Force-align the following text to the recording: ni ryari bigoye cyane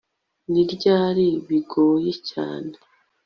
ni 0.51 0.63
ryari 0.71 1.27
bigoye 1.47 2.11
cyane 2.29 2.71